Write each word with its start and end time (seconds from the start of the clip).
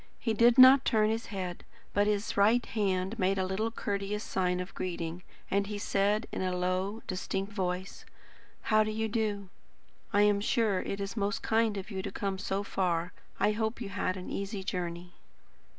He 0.17 0.33
did 0.33 0.57
not 0.57 0.83
turn 0.83 1.11
his 1.11 1.27
head, 1.27 1.63
but 1.93 2.07
his 2.07 2.35
right 2.35 2.65
hand 2.65 3.19
made 3.19 3.37
a 3.37 3.45
little 3.45 3.69
courteous 3.69 4.23
sign 4.23 4.59
of 4.59 4.73
greeting, 4.73 5.21
and 5.51 5.67
he 5.67 5.77
said 5.77 6.25
in 6.31 6.41
a 6.41 6.57
low, 6.57 7.03
distinct 7.05 7.53
voice: 7.53 8.03
"How 8.73 8.83
do 8.83 8.89
you 8.89 9.07
do? 9.07 9.49
I 10.11 10.23
am 10.23 10.41
sure 10.41 10.79
it 10.81 10.99
is 10.99 11.15
most 11.15 11.43
kind 11.43 11.77
of 11.77 11.91
you 11.91 12.01
to 12.01 12.11
come 12.11 12.39
so 12.39 12.63
far. 12.63 13.13
I 13.39 13.51
hope 13.51 13.79
you 13.79 13.89
had 13.89 14.17
an 14.17 14.31
easy 14.31 14.63
journey." 14.63 15.13